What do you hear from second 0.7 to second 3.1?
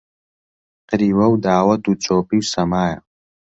قریوە و داوەت و چۆپی و سەمایە